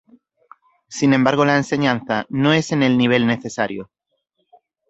[0.89, 3.91] Sin embargo la enseñanza no es en el nivel necesario.